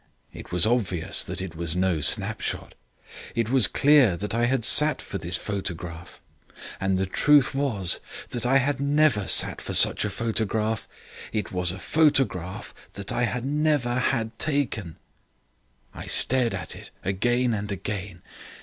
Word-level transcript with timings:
It 0.33 0.51
was 0.51 0.65
obvious 0.65 1.23
that 1.23 1.43
it 1.43 1.55
was 1.55 1.75
no 1.75 2.01
snapshot; 2.01 2.73
it 3.35 3.51
was 3.51 3.67
clear 3.67 4.17
that 4.17 4.33
I 4.33 4.45
had 4.47 4.65
sat 4.65 4.99
for 4.99 5.19
this 5.19 5.37
photograph. 5.37 6.19
And 6.79 6.97
the 6.97 7.05
truth 7.05 7.53
was 7.53 7.99
that 8.29 8.43
I 8.43 8.57
had 8.57 8.79
never 8.79 9.27
sat 9.27 9.61
for 9.61 9.75
such 9.75 10.03
a 10.03 10.09
photograph. 10.09 10.87
It 11.31 11.51
was 11.51 11.71
a 11.71 11.77
photograph 11.77 12.73
that 12.93 13.11
I 13.11 13.25
had 13.25 13.45
never 13.45 13.93
had 13.99 14.39
taken. 14.39 14.95
"I 15.93 16.07
stared 16.07 16.55
at 16.55 16.75
it 16.75 16.89
again 17.03 17.53
and 17.53 17.71
again. 17.71 18.23